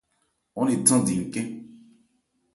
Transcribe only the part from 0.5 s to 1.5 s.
Ɔ́n ne thandi ncɛ́n.